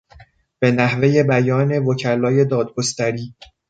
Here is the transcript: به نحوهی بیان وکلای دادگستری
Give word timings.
به 0.59 0.71
نحوهی 0.71 1.23
بیان 1.23 1.71
وکلای 1.77 2.45
دادگستری 2.45 3.33